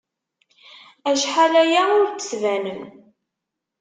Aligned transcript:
Acḥal 1.09 1.53
aya 1.61 1.81
ur 1.97 2.05
d-tbanem. 2.09 2.81